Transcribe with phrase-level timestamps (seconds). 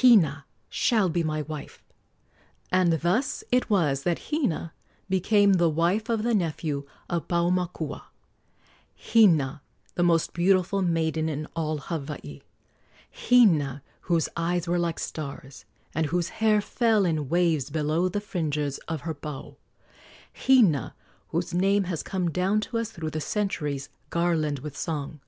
[0.00, 1.84] Hina shall be my wife."
[2.72, 4.72] And thus it was that Hina
[5.10, 8.04] became the wife of the nephew of Paumakua
[8.96, 9.60] Hina,
[9.94, 12.40] the most beautiful maiden in all Hawaii;
[13.12, 18.78] Hina, whose eyes were like stars, and whose hair fell in waves below the fringes
[18.88, 19.58] of her pau;
[20.34, 20.94] Hina,
[21.28, 25.20] whose name has come down to us through the centuries garlanded with song.